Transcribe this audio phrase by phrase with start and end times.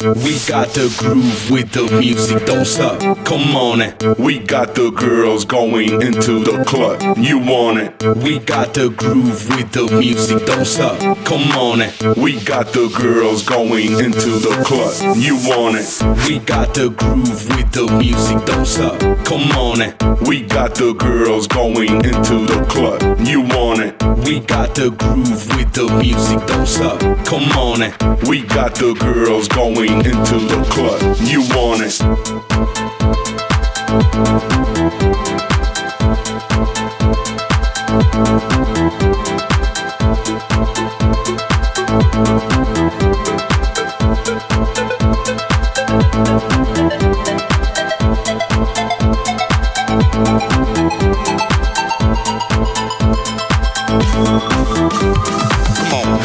[0.00, 3.00] We got the groove with the music, don't stop.
[3.24, 4.00] Come on it.
[4.16, 7.18] We got the girls going into the club.
[7.18, 8.16] You want it?
[8.18, 11.00] We got the groove with the music, don't stop.
[11.26, 12.16] Come on it.
[12.16, 15.16] We got the girls going into the club.
[15.16, 16.28] You want it?
[16.28, 19.00] We got the groove with the music, don't stop.
[19.24, 20.00] Come on it.
[20.28, 23.02] We got the girls going into the club.
[23.26, 24.00] You want it?
[24.24, 27.00] We got the groove with the music, don't stop.
[27.26, 28.28] Come on it.
[28.28, 31.16] We got the girls going into the club.
[31.20, 31.98] You want it?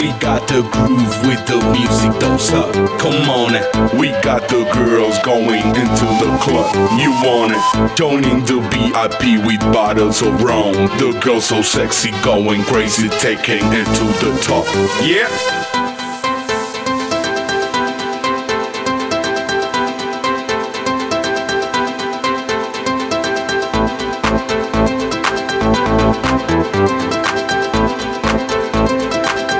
[0.00, 2.72] We got the groove with the music, don't stop.
[3.00, 3.66] Come on it.
[3.98, 6.72] We got the girls going into the club.
[7.00, 7.96] You want it?
[7.96, 10.72] Joining the VIP with bottles of rum.
[10.98, 14.66] The girls so sexy, going crazy, taking it to the top.
[15.02, 15.67] Yeah.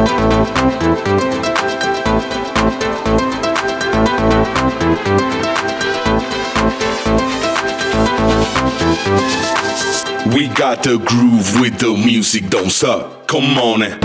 [0.00, 0.06] We
[10.48, 13.26] got the groove with the music, don't suck.
[13.26, 13.82] Come on.
[13.82, 14.00] It.